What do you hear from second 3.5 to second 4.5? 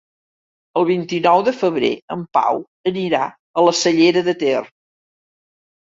a la Cellera de